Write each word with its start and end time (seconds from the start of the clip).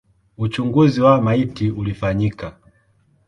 Uchunguzi 0.37 1.01
wa 1.01 1.21
maiti 1.21 1.69
ulifanyika. 1.71 2.57